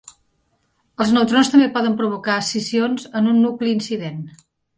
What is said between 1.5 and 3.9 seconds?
també poden provocar escissions en un nucli